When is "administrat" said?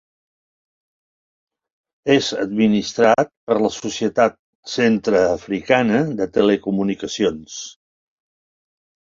2.43-3.29